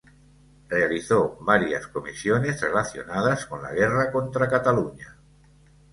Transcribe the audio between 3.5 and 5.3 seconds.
la Guerra contra Cataluña.